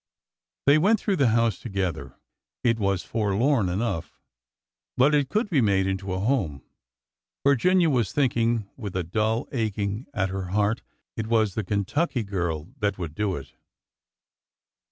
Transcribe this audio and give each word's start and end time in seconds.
They 0.65 0.79
went 0.79 0.99
through 0.99 1.17
the 1.17 1.27
house 1.27 1.59
together. 1.59 2.15
It 2.63 2.79
was 2.79 3.03
forlorn 3.03 3.69
enough, 3.69 4.17
but— 4.97 5.13
it 5.13 5.29
could 5.29 5.47
be 5.47 5.61
made 5.61 5.85
into 5.85 6.13
a 6.13 6.19
home, 6.19 6.63
Virginia 7.45 7.87
was 7.87 8.11
thinking 8.11 8.67
with 8.75 8.95
a 8.95 9.03
dull 9.03 9.47
aching 9.51 10.07
at 10.11 10.29
her 10.29 10.45
heart. 10.45 10.81
It 11.15 11.27
was 11.27 11.53
the 11.53 11.63
Ken 11.63 11.85
tucky 11.85 12.23
girl 12.23 12.73
that 12.79 12.97
would 12.97 13.13
do 13.13 13.35
it. 13.35 13.53